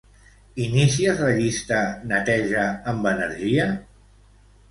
Inicies 0.67 1.19
la 1.25 1.33
llista 1.41 1.81
"Neteja 2.11 2.63
amb 2.93 3.09
energia"? 3.13 3.67